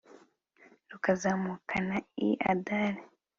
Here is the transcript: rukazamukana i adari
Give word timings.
rukazamukana 0.91 1.95
i 2.27 2.27
adari 2.51 3.01